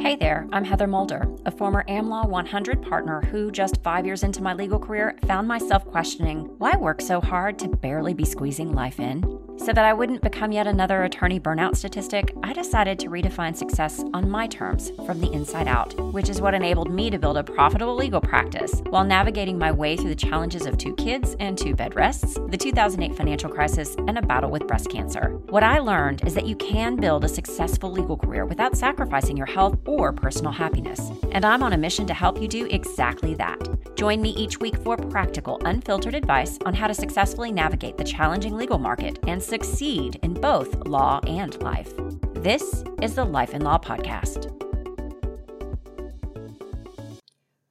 [0.00, 4.42] Hey there, I'm Heather Moulder, a former AmLaw 100 partner who, just five years into
[4.42, 8.98] my legal career, found myself questioning why work so hard to barely be squeezing life
[8.98, 9.20] in?
[9.62, 14.02] So that I wouldn't become yet another attorney burnout statistic, I decided to redefine success
[14.14, 17.44] on my terms from the inside out, which is what enabled me to build a
[17.44, 21.74] profitable legal practice while navigating my way through the challenges of two kids and two
[21.74, 25.28] bed rests, the 2008 financial crisis, and a battle with breast cancer.
[25.50, 29.46] What I learned is that you can build a successful legal career without sacrificing your
[29.46, 31.10] health or personal happiness.
[31.32, 33.58] And I'm on a mission to help you do exactly that.
[33.94, 38.56] Join me each week for practical, unfiltered advice on how to successfully navigate the challenging
[38.56, 41.92] legal market and succeed in both law and life.
[42.34, 44.46] This is the Life and Law Podcast.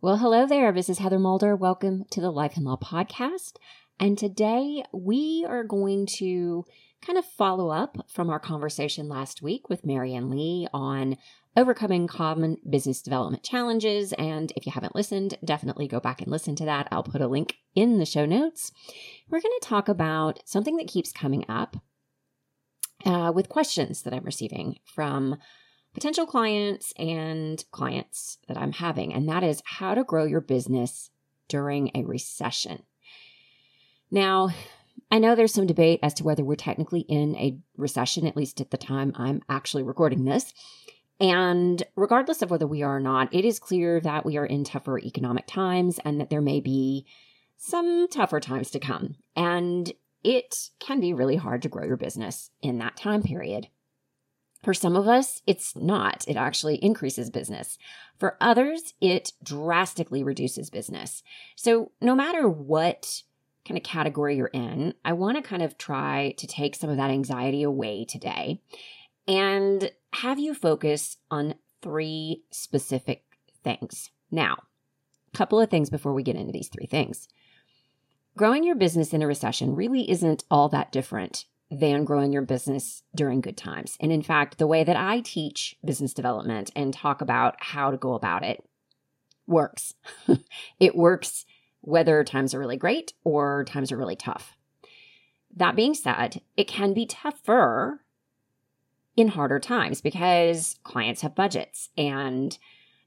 [0.01, 0.73] Well, hello there.
[0.73, 1.55] This is Heather Moulder.
[1.55, 3.53] Welcome to the Life and Law Podcast.
[3.97, 6.65] And today we are going to
[7.01, 11.15] kind of follow up from our conversation last week with Marianne Lee on
[11.57, 14.13] overcoming common business development challenges.
[14.13, 16.87] And if you haven't listened, definitely go back and listen to that.
[16.91, 18.71] I'll put a link in the show notes.
[19.29, 21.77] We're going to talk about something that keeps coming up
[23.05, 25.37] uh, with questions that I'm receiving from
[25.93, 31.09] potential clients and clients that I'm having, and that is how to grow your business
[31.47, 32.83] during a recession.
[34.11, 34.49] Now,
[35.11, 38.61] I know there's some debate as to whether we're technically in a recession, at least
[38.61, 40.53] at the time I'm actually recording this.
[41.19, 44.63] And regardless of whether we are or not, it is clear that we are in
[44.63, 47.05] tougher economic times and that there may be
[47.57, 49.15] some tougher times to come.
[49.35, 49.91] And
[50.23, 53.67] it can be really hard to grow your business in that time period.
[54.63, 56.25] For some of us, it's not.
[56.27, 57.77] It actually increases business.
[58.17, 61.23] For others, it drastically reduces business.
[61.55, 63.23] So, no matter what
[63.65, 66.97] kind of category you're in, I want to kind of try to take some of
[66.97, 68.61] that anxiety away today
[69.29, 71.53] and have you focus on
[71.83, 73.23] three specific
[73.63, 74.09] things.
[74.31, 74.57] Now,
[75.31, 77.27] a couple of things before we get into these three things.
[78.35, 83.03] Growing your business in a recession really isn't all that different than growing your business
[83.13, 83.97] during good times.
[83.99, 87.97] And in fact, the way that I teach business development and talk about how to
[87.97, 88.63] go about it
[89.45, 89.93] works.
[90.79, 91.45] it works
[91.81, 94.55] whether times are really great or times are really tough.
[95.55, 98.01] That being said, it can be tougher
[99.19, 102.57] in harder times because clients have budgets and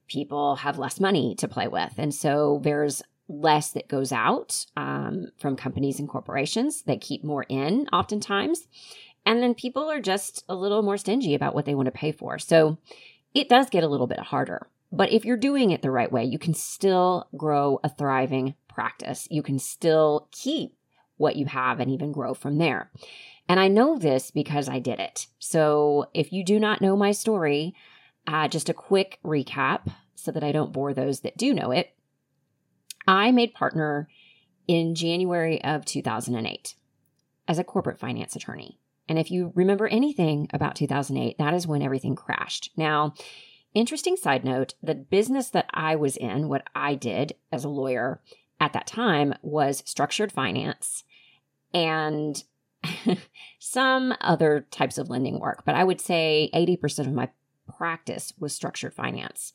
[0.08, 1.94] people have less money to play with.
[1.98, 6.82] And so there's less that goes out um, from companies and corporations.
[6.82, 8.68] They keep more in oftentimes.
[9.24, 12.12] And then people are just a little more stingy about what they want to pay
[12.12, 12.38] for.
[12.38, 12.78] So
[13.34, 14.66] it does get a little bit harder.
[14.90, 19.26] But if you're doing it the right way, you can still grow a thriving practice.
[19.30, 20.74] You can still keep
[21.22, 22.90] what you have and even grow from there.
[23.48, 25.28] And I know this because I did it.
[25.38, 27.74] So if you do not know my story,
[28.26, 31.94] uh, just a quick recap so that I don't bore those that do know it.
[33.06, 34.08] I made partner
[34.68, 36.74] in January of 2008
[37.48, 38.78] as a corporate finance attorney.
[39.08, 42.70] And if you remember anything about 2008, that is when everything crashed.
[42.76, 43.14] Now,
[43.74, 48.20] interesting side note the business that I was in, what I did as a lawyer
[48.60, 51.02] at that time was structured finance.
[51.74, 52.42] And
[53.58, 57.30] some other types of lending work, but I would say 80% of my
[57.76, 59.52] practice was structured finance.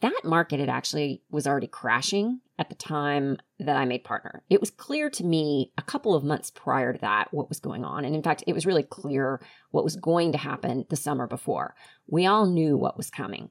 [0.00, 4.42] That market it actually was already crashing at the time that I made partner.
[4.50, 7.84] It was clear to me a couple of months prior to that what was going
[7.84, 8.04] on.
[8.04, 11.74] And in fact, it was really clear what was going to happen the summer before.
[12.06, 13.50] We all knew what was coming.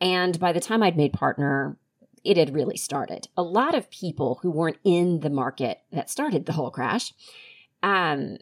[0.00, 1.76] And by the time I'd made partner,
[2.28, 3.26] it had really started.
[3.38, 7.14] A lot of people who weren't in the market that started the whole crash
[7.82, 8.36] um,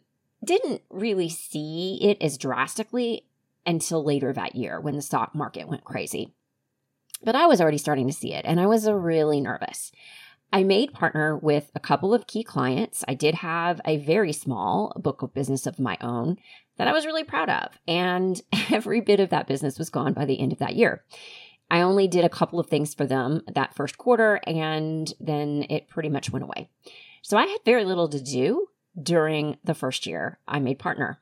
[0.45, 3.27] didn't really see it as drastically
[3.65, 6.35] until later that year when the stock market went crazy.
[7.23, 9.93] But I was already starting to see it and I was really nervous.
[10.53, 13.05] I made partner with a couple of key clients.
[13.07, 16.39] I did have a very small book of business of my own
[16.77, 17.79] that I was really proud of.
[17.87, 18.41] And
[18.73, 21.05] every bit of that business was gone by the end of that year.
[21.71, 25.89] I only did a couple of things for them that first quarter and then it
[25.89, 26.69] pretty much went away.
[27.23, 28.69] So I had very little to do
[29.01, 31.19] during the first year I made partner.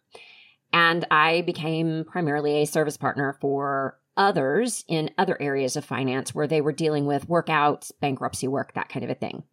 [0.73, 6.47] And I became primarily a service partner for others in other areas of finance where
[6.47, 9.45] they were dealing with workouts, bankruptcy work, that kind of a thing.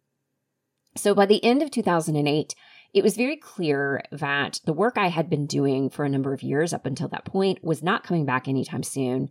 [0.96, 2.54] So by the end of 2008,
[2.92, 6.42] it was very clear that the work I had been doing for a number of
[6.42, 9.30] years up until that point was not coming back anytime soon.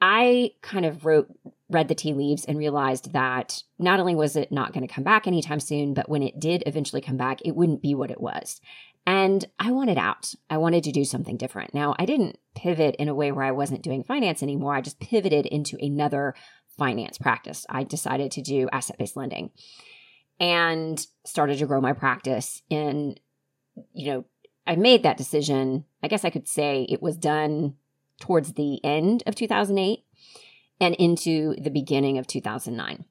[0.00, 1.28] I kind of wrote,
[1.68, 5.04] read the tea leaves and realized that not only was it not going to come
[5.04, 8.20] back anytime soon, but when it did eventually come back, it wouldn't be what it
[8.20, 8.60] was.
[9.06, 10.34] And I wanted out.
[10.48, 11.74] I wanted to do something different.
[11.74, 14.74] Now, I didn't pivot in a way where I wasn't doing finance anymore.
[14.74, 16.34] I just pivoted into another
[16.78, 17.66] finance practice.
[17.68, 19.50] I decided to do asset based lending
[20.38, 23.16] and started to grow my practice in,
[23.92, 24.24] you know,
[24.66, 25.84] I made that decision.
[26.02, 27.74] I guess I could say it was done
[28.20, 30.04] towards the end of 2008
[30.80, 33.04] and into the beginning of 2009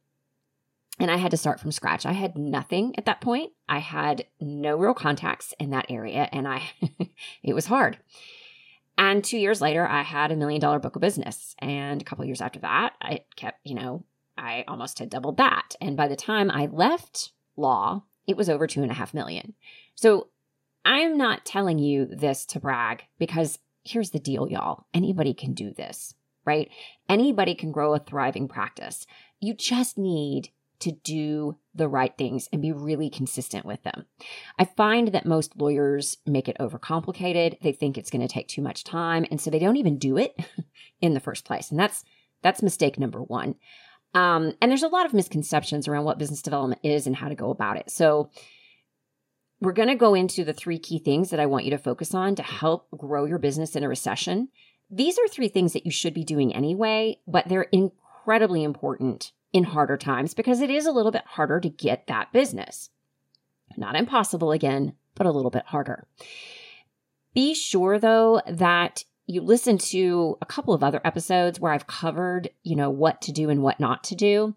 [1.00, 2.06] and I had to start from scratch.
[2.06, 3.54] I had nothing at that point.
[3.70, 6.64] I had no real contacts in that area and I
[7.44, 7.98] it was hard.
[8.98, 12.26] And 2 years later I had a million dollar book of business and a couple
[12.26, 14.04] years after that I kept, you know,
[14.38, 15.76] I almost had doubled that.
[15.82, 19.54] And by the time I left law, it was over two and a half million.
[19.96, 20.28] So
[20.86, 23.60] I'm not telling you this to brag because
[23.90, 24.86] here's the deal, y'all.
[24.94, 26.14] Anybody can do this,
[26.46, 26.70] right?
[27.08, 29.06] Anybody can grow a thriving practice.
[29.40, 30.50] You just need
[30.80, 34.06] to do the right things and be really consistent with them.
[34.58, 37.60] I find that most lawyers make it overcomplicated.
[37.62, 40.18] They think it's going to take too much time and so they don't even do
[40.18, 40.38] it
[41.02, 41.70] in the first place.
[41.70, 42.04] And that's
[42.42, 43.56] that's mistake number 1.
[44.14, 47.36] Um, and there's a lot of misconceptions around what business development is and how to
[47.36, 47.92] go about it.
[47.92, 48.30] So
[49.62, 52.14] we're going to go into the three key things that I want you to focus
[52.14, 54.50] on to help grow your business in a recession.
[54.90, 59.66] These are three things that you should be doing anyway, but they're incredibly important in
[59.66, 62.90] harder times because it is a little bit harder to get that business.
[63.78, 66.08] Not impossible again, but a little bit harder.
[67.34, 72.50] Be sure though that you listen to a couple of other episodes where I've covered,
[72.64, 74.56] you know, what to do and what not to do.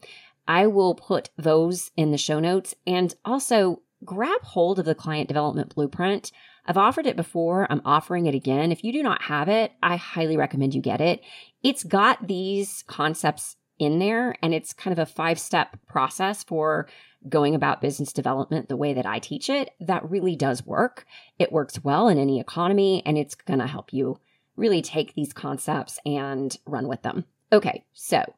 [0.48, 5.28] I will put those in the show notes and also grab hold of the client
[5.28, 6.32] development blueprint.
[6.66, 7.66] I've offered it before.
[7.70, 8.70] I'm offering it again.
[8.70, 11.20] If you do not have it, I highly recommend you get it.
[11.62, 14.36] It's got these concepts in there.
[14.42, 16.88] And it's kind of a five step process for
[17.28, 19.70] going about business development the way that I teach it.
[19.80, 21.04] That really does work.
[21.38, 24.18] It works well in any economy and it's going to help you
[24.56, 27.24] really take these concepts and run with them.
[27.52, 28.34] Okay, so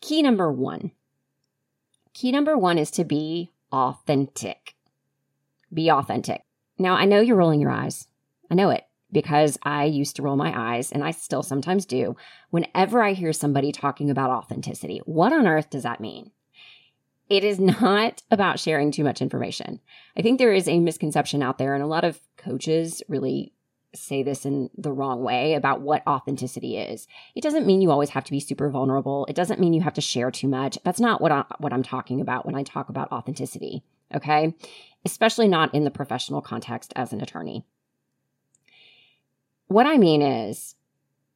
[0.00, 0.92] key number one.
[2.14, 4.74] Key number one is to be authentic.
[5.72, 6.42] Be authentic.
[6.78, 8.06] Now, I know you're rolling your eyes.
[8.50, 12.16] I know it because I used to roll my eyes, and I still sometimes do,
[12.50, 15.00] whenever I hear somebody talking about authenticity.
[15.04, 16.30] What on earth does that mean?
[17.28, 19.80] It is not about sharing too much information.
[20.16, 23.52] I think there is a misconception out there, and a lot of coaches really
[23.94, 27.06] say this in the wrong way about what authenticity is.
[27.34, 29.24] It doesn't mean you always have to be super vulnerable.
[29.30, 30.78] It doesn't mean you have to share too much.
[30.84, 33.82] That's not what I, what I'm talking about when I talk about authenticity,
[34.14, 34.54] okay?
[35.04, 37.64] Especially not in the professional context as an attorney.
[39.68, 40.76] What I mean is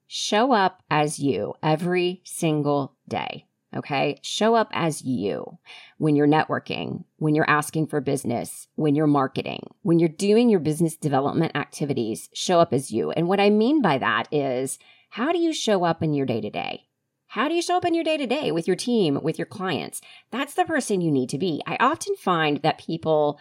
[0.07, 3.47] show up as you every single day.
[3.75, 4.19] Okay.
[4.23, 5.59] Show up as you
[5.97, 10.61] when you're networking, when you're asking for business, when you're marketing, when you're doing your
[10.61, 13.11] business development activities, show up as you.
[13.13, 14.79] And what I mean by that is
[15.11, 16.85] how do you show up in your day to day?
[17.33, 19.47] How do you show up in your day to day with your team, with your
[19.47, 20.03] clients?
[20.31, 21.63] That's the person you need to be.
[21.67, 23.41] I often find that people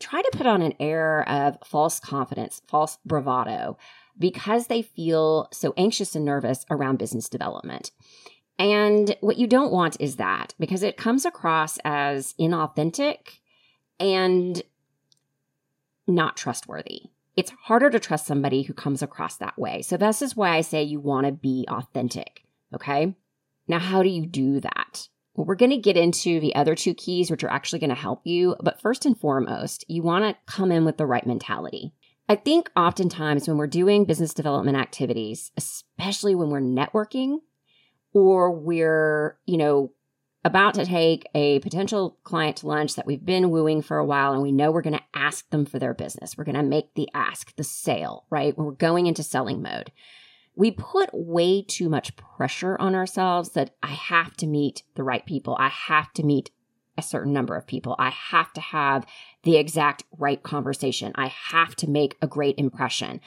[0.00, 3.78] try to put on an air of false confidence, false bravado
[4.18, 7.92] because they feel so anxious and nervous around business development.
[8.58, 13.38] And what you don't want is that because it comes across as inauthentic
[14.00, 14.60] and
[16.08, 17.02] not trustworthy.
[17.36, 19.80] It's harder to trust somebody who comes across that way.
[19.82, 22.42] So, this is why I say you want to be authentic.
[22.74, 23.14] Okay.
[23.68, 25.08] Now, how do you do that?
[25.34, 27.96] Well, we're going to get into the other two keys, which are actually going to
[27.96, 28.54] help you.
[28.62, 31.94] But first and foremost, you want to come in with the right mentality.
[32.28, 37.38] I think oftentimes when we're doing business development activities, especially when we're networking
[38.12, 39.92] or we're, you know,
[40.44, 44.32] about to take a potential client to lunch that we've been wooing for a while
[44.32, 46.36] and we know we're going to ask them for their business.
[46.36, 48.56] We're going to make the ask, the sale, right?
[48.56, 49.92] We're going into selling mode.
[50.54, 55.24] We put way too much pressure on ourselves that I have to meet the right
[55.24, 55.56] people.
[55.58, 56.50] I have to meet
[56.98, 57.96] a certain number of people.
[57.98, 59.06] I have to have
[59.44, 61.12] the exact right conversation.
[61.14, 63.20] I have to make a great impression.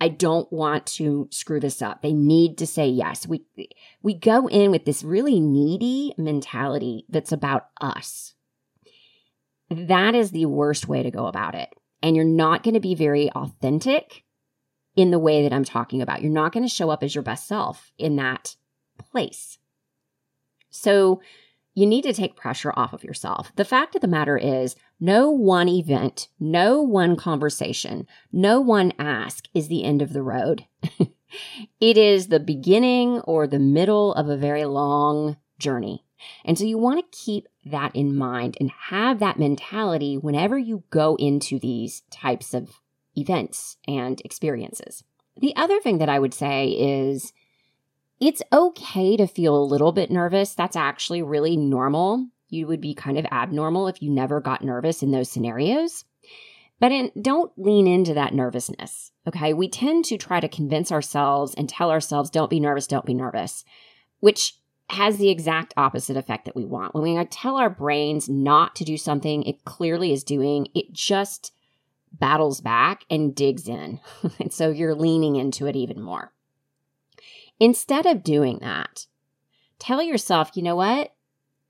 [0.00, 2.02] I don't want to screw this up.
[2.02, 3.24] They need to say yes.
[3.24, 3.44] We
[4.02, 8.34] we go in with this really needy mentality that's about us.
[9.70, 11.68] That is the worst way to go about it.
[12.02, 14.24] And you're not going to be very authentic
[14.96, 16.22] in the way that I'm talking about.
[16.22, 18.56] You're not going to show up as your best self in that
[18.98, 19.58] place.
[20.70, 21.20] So
[21.74, 23.52] you need to take pressure off of yourself.
[23.56, 29.46] The fact of the matter is, no one event, no one conversation, no one ask
[29.54, 30.66] is the end of the road.
[31.80, 36.04] it is the beginning or the middle of a very long journey.
[36.44, 40.84] And so you want to keep that in mind and have that mentality whenever you
[40.90, 42.80] go into these types of
[43.16, 45.04] events and experiences.
[45.36, 47.32] The other thing that I would say is
[48.20, 50.54] it's okay to feel a little bit nervous.
[50.54, 52.28] That's actually really normal.
[52.48, 56.04] You would be kind of abnormal if you never got nervous in those scenarios.
[56.78, 59.12] But in, don't lean into that nervousness.
[59.26, 59.54] Okay.
[59.54, 63.14] We tend to try to convince ourselves and tell ourselves, don't be nervous, don't be
[63.14, 63.64] nervous,
[64.20, 64.56] which
[64.90, 66.94] has the exact opposite effect that we want.
[66.94, 71.52] When we tell our brains not to do something it clearly is doing, it just
[72.12, 74.00] battles back and digs in.
[74.38, 76.32] and so you're leaning into it even more.
[77.58, 79.06] Instead of doing that,
[79.78, 81.14] tell yourself, you know what?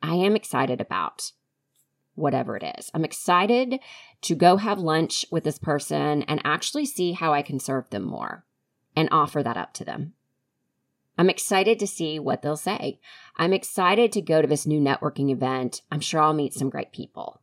[0.02, 1.32] I am excited about
[2.14, 2.90] whatever it is.
[2.92, 3.78] I'm excited
[4.22, 8.04] to go have lunch with this person and actually see how I can serve them
[8.04, 8.44] more
[8.96, 10.14] and offer that up to them.
[11.18, 12.98] I'm excited to see what they'll say.
[13.36, 15.82] I'm excited to go to this new networking event.
[15.90, 17.41] I'm sure I'll meet some great people.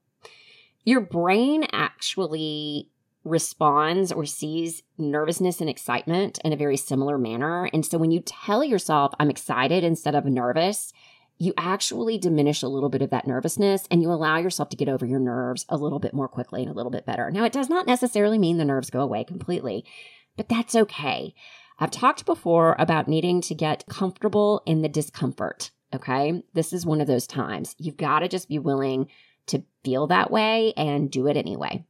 [0.89, 2.89] Your brain actually
[3.23, 7.69] responds or sees nervousness and excitement in a very similar manner.
[7.71, 10.91] And so when you tell yourself, I'm excited instead of nervous,
[11.37, 14.89] you actually diminish a little bit of that nervousness and you allow yourself to get
[14.89, 17.29] over your nerves a little bit more quickly and a little bit better.
[17.29, 19.85] Now, it does not necessarily mean the nerves go away completely,
[20.37, 21.35] but that's okay.
[21.77, 25.69] I've talked before about needing to get comfortable in the discomfort.
[25.93, 26.41] Okay.
[26.55, 27.75] This is one of those times.
[27.77, 29.07] You've got to just be willing
[29.49, 31.85] to feel that way and do it anyway.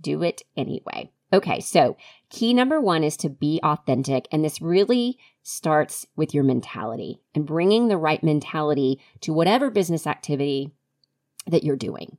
[0.00, 1.10] Do it anyway.
[1.32, 1.96] Okay, so
[2.28, 4.28] key number one is to be authentic.
[4.30, 10.06] And this really starts with your mentality and bringing the right mentality to whatever business
[10.06, 10.72] activity
[11.46, 12.18] that you're doing.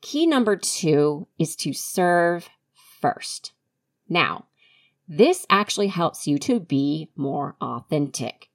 [0.00, 2.48] Key number two is to serve
[3.00, 3.52] first.
[4.08, 4.46] Now,
[5.08, 8.49] this actually helps you to be more authentic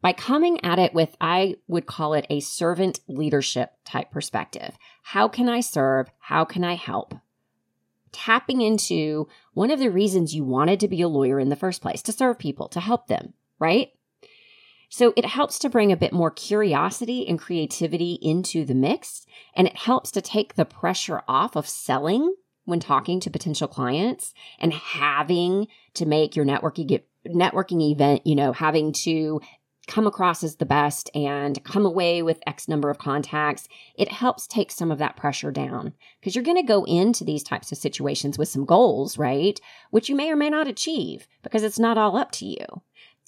[0.00, 4.76] by coming at it with, I would call it a servant leadership type perspective.
[5.02, 6.10] How can I serve?
[6.18, 7.14] How can I help?
[8.16, 11.82] tapping into one of the reasons you wanted to be a lawyer in the first
[11.82, 13.92] place to serve people, to help them, right?
[14.88, 19.66] So it helps to bring a bit more curiosity and creativity into the mix, and
[19.66, 24.72] it helps to take the pressure off of selling when talking to potential clients and
[24.72, 29.40] having to make your networking networking event, you know, having to
[29.86, 34.46] come across as the best and come away with X number of contacts, it helps
[34.46, 37.78] take some of that pressure down because you're going to go into these types of
[37.78, 39.60] situations with some goals, right?
[39.90, 42.66] Which you may or may not achieve because it's not all up to you.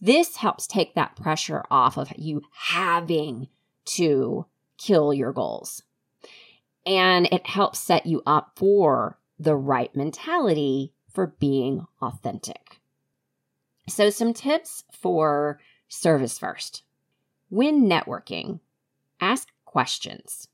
[0.01, 3.49] This helps take that pressure off of you having
[3.87, 4.47] to
[4.77, 5.83] kill your goals.
[6.87, 12.81] And it helps set you up for the right mentality for being authentic.
[13.89, 16.83] So, some tips for service first.
[17.49, 18.61] When networking,
[19.21, 20.49] ask questions.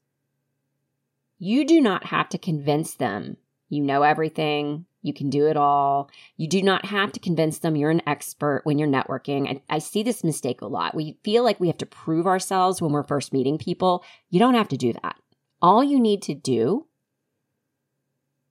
[1.39, 3.37] You do not have to convince them
[3.69, 6.11] you know everything, you can do it all.
[6.37, 9.49] You do not have to convince them you're an expert when you're networking.
[9.49, 10.95] I, I see this mistake a lot.
[10.95, 14.05] We feel like we have to prove ourselves when we're first meeting people.
[14.31, 15.17] You don't have to do that.
[15.61, 16.87] All you need to do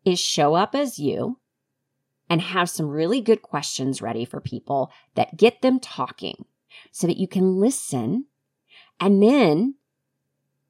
[0.03, 1.39] is show up as you
[2.29, 6.45] and have some really good questions ready for people that get them talking
[6.91, 8.25] so that you can listen.
[8.99, 9.75] And then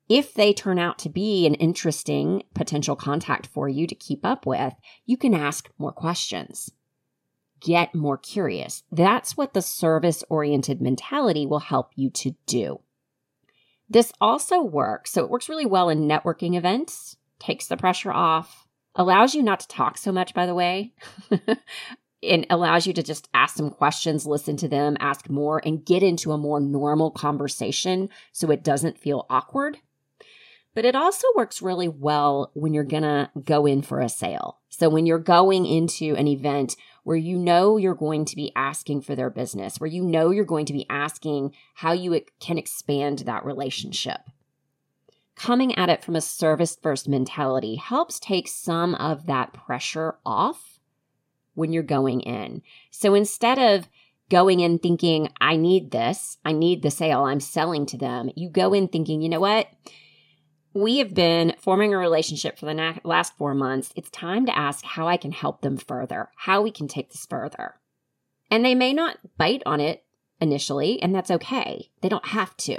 [0.09, 4.45] if they turn out to be an interesting potential contact for you to keep up
[4.45, 4.73] with,
[5.05, 6.71] you can ask more questions.
[7.61, 8.83] Get more curious.
[8.91, 12.81] That's what the service oriented mentality will help you to do.
[13.89, 15.11] This also works.
[15.11, 19.61] So it works really well in networking events, takes the pressure off, allows you not
[19.61, 20.93] to talk so much, by the way.
[22.23, 26.03] it allows you to just ask some questions, listen to them, ask more, and get
[26.03, 29.79] into a more normal conversation so it doesn't feel awkward.
[30.73, 34.59] But it also works really well when you're going to go in for a sale.
[34.69, 39.01] So when you're going into an event where you know you're going to be asking
[39.01, 43.19] for their business, where you know you're going to be asking how you can expand
[43.19, 44.21] that relationship.
[45.35, 50.72] Coming at it from a service first mentality helps take some of that pressure off
[51.53, 52.61] when you're going in.
[52.91, 53.87] So instead of
[54.29, 58.49] going in thinking, I need this, I need the sale, I'm selling to them, you
[58.49, 59.67] go in thinking, you know what?
[60.73, 63.93] We have been forming a relationship for the na- last four months.
[63.95, 67.27] It's time to ask how I can help them further, how we can take this
[67.29, 67.75] further.
[68.49, 70.03] And they may not bite on it
[70.41, 71.91] initially, and that's okay.
[72.01, 72.77] They don't have to.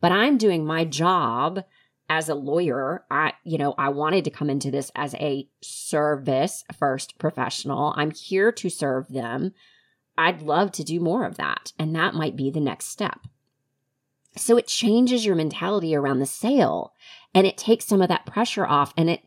[0.00, 1.64] But I'm doing my job
[2.12, 6.62] as a lawyer, I, you know, I wanted to come into this as a service
[6.78, 7.94] first professional.
[7.96, 9.54] I'm here to serve them.
[10.18, 11.72] I'd love to do more of that.
[11.78, 13.20] And that might be the next step.
[14.36, 16.92] So it changes your mentality around the sale
[17.32, 19.22] and it takes some of that pressure off and it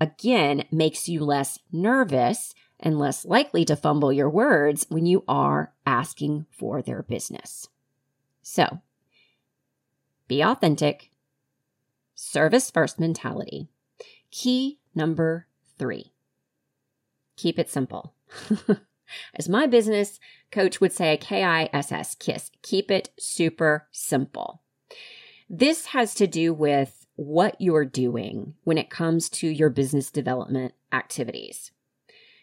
[0.00, 5.74] again makes you less nervous and less likely to fumble your words when you are
[5.84, 7.68] asking for their business.
[8.40, 8.80] So,
[10.28, 11.11] be authentic,
[12.14, 13.68] service first mentality.
[14.30, 15.46] Key number
[15.78, 16.12] three
[17.42, 18.14] keep it simple.
[19.34, 20.18] As my business
[20.50, 24.62] coach would say, K I S S, KISS, keep it super simple.
[25.50, 30.72] This has to do with what you're doing when it comes to your business development
[30.92, 31.72] activities.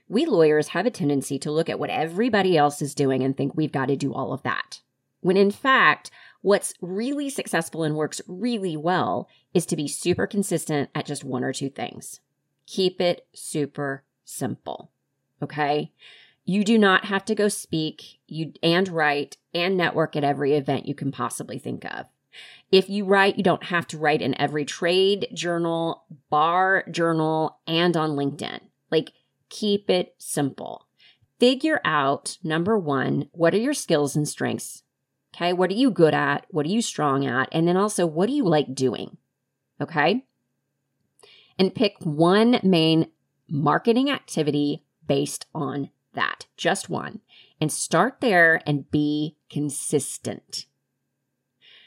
[0.07, 3.55] We lawyers have a tendency to look at what everybody else is doing and think
[3.55, 4.81] we've got to do all of that.
[5.21, 10.89] When in fact, what's really successful and works really well is to be super consistent
[10.95, 12.21] at just one or two things.
[12.65, 14.91] Keep it super simple.
[15.41, 15.91] Okay.
[16.45, 20.87] You do not have to go speak you and write and network at every event
[20.87, 22.07] you can possibly think of.
[22.71, 27.97] If you write, you don't have to write in every trade journal, bar journal, and
[27.97, 28.59] on LinkedIn.
[28.91, 29.11] Like,
[29.49, 30.85] keep it simple.
[31.39, 34.83] Figure out number one, what are your skills and strengths?
[35.33, 35.53] Okay.
[35.53, 36.45] What are you good at?
[36.49, 37.49] What are you strong at?
[37.51, 39.17] And then also, what do you like doing?
[39.81, 40.25] Okay.
[41.57, 43.07] And pick one main
[43.49, 47.21] marketing activity based on that, just one,
[47.59, 50.65] and start there and be consistent.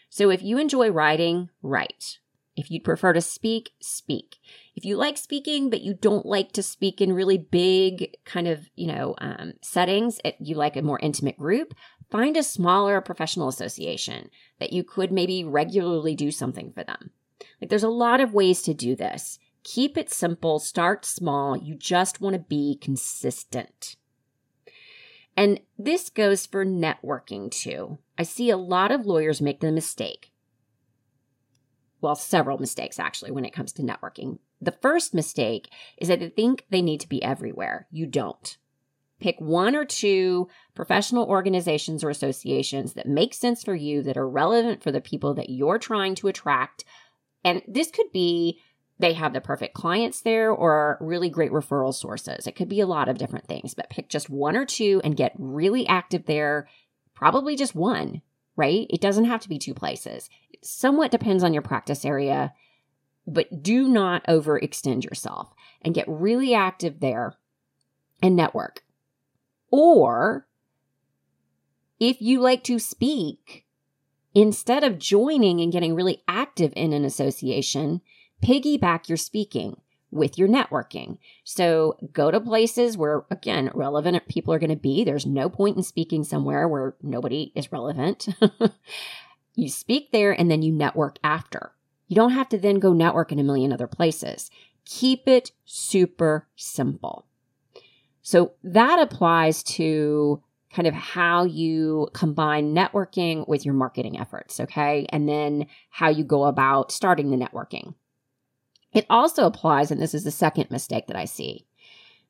[0.09, 2.19] So if you enjoy writing, write.
[2.55, 4.37] If you'd prefer to speak, speak.
[4.77, 8.69] If you like speaking, but you don't like to speak in really big kind of,
[8.75, 11.75] you know, um, settings, it, you like a more intimate group,
[12.11, 14.29] find a smaller professional association
[14.61, 17.11] that you could maybe regularly do something for them.
[17.61, 19.39] Like there's a lot of ways to do this.
[19.65, 21.57] Keep it simple, start small.
[21.57, 23.97] You just want to be consistent.
[25.37, 27.99] And this goes for networking too.
[28.19, 30.32] I see a lot of lawyers make the mistake.
[32.03, 34.39] Well, several mistakes actually when it comes to networking.
[34.61, 37.87] The first mistake is that they think they need to be everywhere.
[37.91, 38.59] You don't.
[39.21, 44.29] Pick one or two professional organizations or associations that make sense for you, that are
[44.29, 46.85] relevant for the people that you're trying to attract.
[47.45, 48.61] And this could be
[48.99, 52.49] they have the perfect clients there or really great referral sources.
[52.49, 55.17] It could be a lot of different things, but pick just one or two and
[55.17, 56.69] get really active there.
[57.15, 58.23] Probably just one,
[58.57, 58.89] right?
[58.91, 60.29] It doesn't have to be two places.
[60.63, 62.55] Somewhat depends on your practice area,
[63.27, 67.35] but do not overextend yourself and get really active there
[68.23, 68.85] and network.
[69.71, 70.47] Or
[71.99, 73.65] if you like to speak,
[74.35, 78.01] instead of joining and getting really active in an association,
[78.43, 81.19] piggyback your speaking with your networking.
[81.43, 85.05] So go to places where, again, relevant people are going to be.
[85.05, 88.29] There's no point in speaking somewhere where nobody is relevant.
[89.55, 91.73] you speak there and then you network after.
[92.09, 94.51] You don't have to then go network in a million other places.
[94.85, 97.27] Keep it super simple.
[98.23, 104.59] So that applies to kind of how you combine networking with your marketing efforts.
[104.61, 105.07] Okay.
[105.11, 107.95] And then how you go about starting the networking.
[108.93, 111.67] It also applies, and this is the second mistake that I see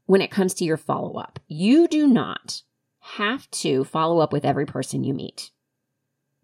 [0.07, 1.41] when it comes to your follow up.
[1.49, 2.63] You do not
[3.01, 5.51] have to follow up with every person you meet.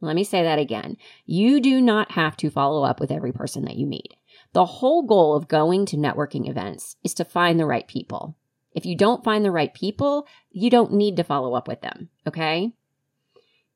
[0.01, 0.97] Let me say that again.
[1.27, 4.15] You do not have to follow up with every person that you meet.
[4.53, 8.37] The whole goal of going to networking events is to find the right people.
[8.73, 12.11] If you don't find the right people, you don't need to follow up with them.
[12.27, 12.73] Okay.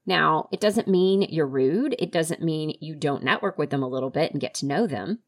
[0.06, 1.96] Now, it doesn't mean you're rude.
[1.98, 4.86] It doesn't mean you don't network with them a little bit and get to know
[4.86, 5.20] them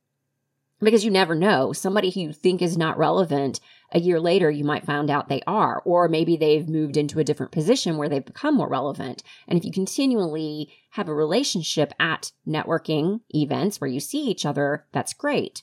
[0.84, 1.72] because you never know.
[1.72, 3.60] Somebody who you think is not relevant,
[3.92, 7.24] a year later, you might find out they are, or maybe they've moved into a
[7.24, 9.22] different position where they've become more relevant.
[9.46, 14.86] And if you continually have a relationship at networking events where you see each other,
[14.92, 15.62] that's great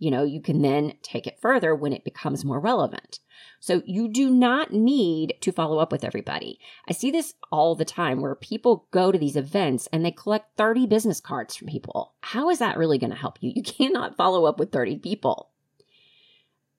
[0.00, 3.20] you know, you can then take it further when it becomes more relevant.
[3.60, 6.58] So you do not need to follow up with everybody.
[6.88, 10.56] I see this all the time where people go to these events and they collect
[10.56, 12.14] 30 business cards from people.
[12.22, 13.52] How is that really going to help you?
[13.54, 15.50] You cannot follow up with 30 people.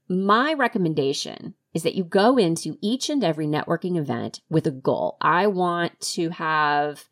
[0.09, 5.17] My recommendation is that you go into each and every networking event with a goal.
[5.21, 7.05] I want to have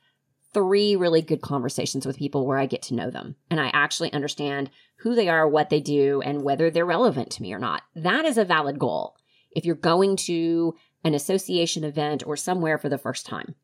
[0.54, 4.12] three really good conversations with people where I get to know them and I actually
[4.14, 7.84] understand who they are, what they do, and whether they're relevant to me or not.
[7.96, 9.16] That is a valid goal
[9.52, 13.56] if you're going to an association event or somewhere for the first time.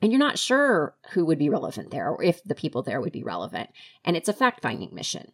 [0.00, 3.12] And you're not sure who would be relevant there or if the people there would
[3.12, 3.70] be relevant.
[4.04, 5.32] And it's a fact finding mission.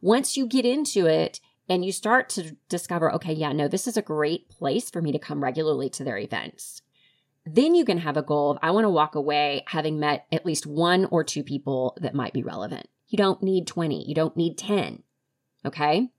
[0.00, 3.98] Once you get into it and you start to discover, okay, yeah, no, this is
[3.98, 6.80] a great place for me to come regularly to their events.
[7.54, 10.44] Then you can have a goal of, I want to walk away having met at
[10.44, 12.88] least one or two people that might be relevant.
[13.08, 15.02] You don't need 20, you don't need 10.
[15.64, 16.10] Okay?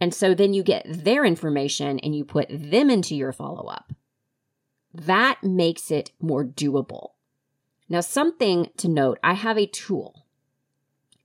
[0.00, 3.92] And so then you get their information and you put them into your follow up.
[4.94, 7.10] That makes it more doable.
[7.88, 10.26] Now, something to note I have a tool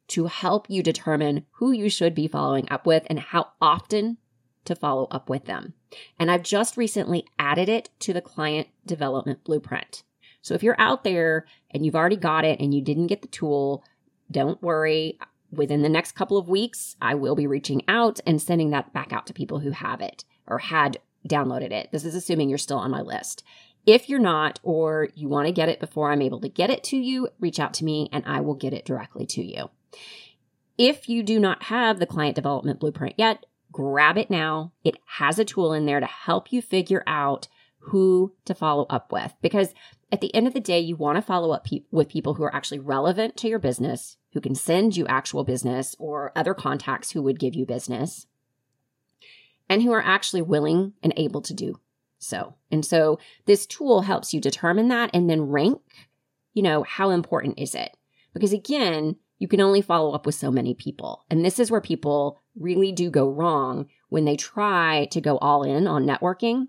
[0.07, 4.17] to help you determine who you should be following up with and how often
[4.65, 5.73] to follow up with them.
[6.19, 10.03] And I've just recently added it to the client development blueprint.
[10.41, 13.27] So if you're out there and you've already got it and you didn't get the
[13.27, 13.83] tool,
[14.29, 15.17] don't worry.
[15.51, 19.13] Within the next couple of weeks, I will be reaching out and sending that back
[19.13, 21.91] out to people who have it or had downloaded it.
[21.91, 23.43] This is assuming you're still on my list.
[23.85, 26.83] If you're not, or you want to get it before I'm able to get it
[26.85, 29.69] to you, reach out to me and I will get it directly to you.
[30.77, 34.71] If you do not have the client development blueprint yet, grab it now.
[34.85, 39.11] It has a tool in there to help you figure out who to follow up
[39.11, 39.73] with because
[40.13, 42.43] at the end of the day, you want to follow up pe- with people who
[42.43, 47.11] are actually relevant to your business, who can send you actual business or other contacts
[47.11, 48.27] who would give you business,
[49.67, 51.79] and who are actually willing and able to do
[52.19, 52.53] so.
[52.71, 55.81] And so this tool helps you determine that and then rank,
[56.53, 57.97] you know, how important is it?
[58.35, 61.25] Because again, you can only follow up with so many people.
[61.29, 65.63] And this is where people really do go wrong when they try to go all
[65.63, 66.67] in on networking.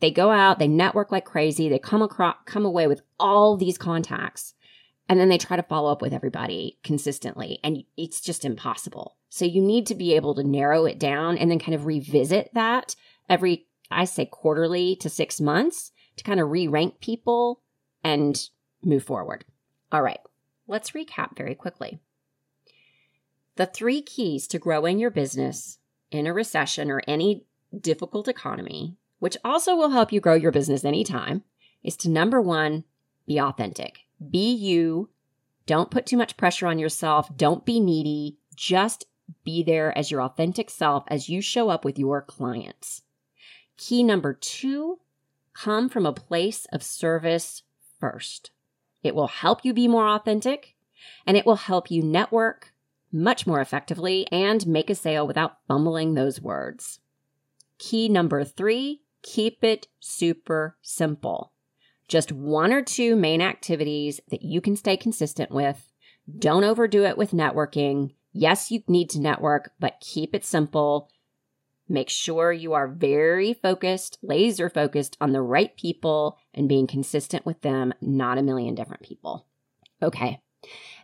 [0.00, 3.76] They go out, they network like crazy, they come across come away with all these
[3.76, 4.54] contacts,
[5.08, 9.16] and then they try to follow up with everybody consistently, and it's just impossible.
[9.28, 12.50] So you need to be able to narrow it down and then kind of revisit
[12.54, 12.94] that
[13.28, 17.62] every I say quarterly to 6 months to kind of re-rank people
[18.04, 18.40] and
[18.82, 19.44] move forward.
[19.90, 20.20] All right.
[20.68, 21.98] Let's recap very quickly.
[23.56, 25.78] The three keys to growing your business
[26.10, 27.44] in a recession or any
[27.76, 31.42] difficult economy, which also will help you grow your business anytime,
[31.82, 32.84] is to number one,
[33.26, 34.00] be authentic.
[34.30, 35.08] Be you.
[35.66, 37.34] Don't put too much pressure on yourself.
[37.36, 38.36] Don't be needy.
[38.54, 39.06] Just
[39.44, 43.02] be there as your authentic self as you show up with your clients.
[43.76, 44.98] Key number two,
[45.52, 47.62] come from a place of service
[48.00, 48.50] first.
[49.02, 50.74] It will help you be more authentic
[51.26, 52.72] and it will help you network
[53.12, 57.00] much more effectively and make a sale without fumbling those words.
[57.78, 61.52] Key number three, keep it super simple.
[62.08, 65.92] Just one or two main activities that you can stay consistent with.
[66.38, 68.14] Don't overdo it with networking.
[68.32, 71.10] Yes, you need to network, but keep it simple.
[71.88, 77.46] Make sure you are very focused, laser focused on the right people and being consistent
[77.46, 79.46] with them, not a million different people.
[80.02, 80.40] Okay,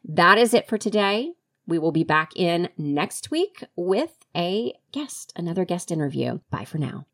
[0.04, 1.32] that is it for today.
[1.66, 6.40] We will be back in next week with a guest, another guest interview.
[6.50, 7.06] Bye for now.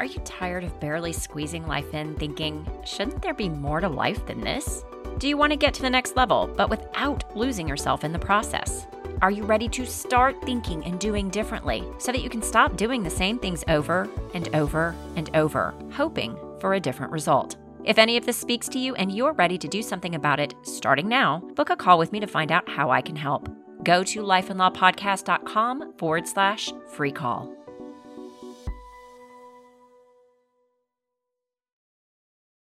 [0.00, 4.26] Are you tired of barely squeezing life in, thinking, shouldn't there be more to life
[4.26, 4.82] than this?
[5.18, 8.18] Do you want to get to the next level, but without losing yourself in the
[8.18, 8.86] process?
[9.22, 13.02] Are you ready to start thinking and doing differently so that you can stop doing
[13.02, 17.56] the same things over and over and over, hoping for a different result?
[17.84, 20.54] If any of this speaks to you and you're ready to do something about it
[20.62, 23.48] starting now, book a call with me to find out how I can help.
[23.84, 27.59] Go to lifeandlawpodcast.com forward slash free call.